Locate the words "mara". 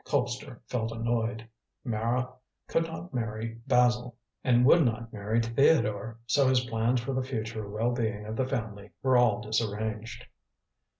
1.85-2.33